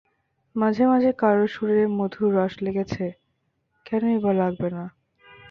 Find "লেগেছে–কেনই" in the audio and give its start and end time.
2.65-4.17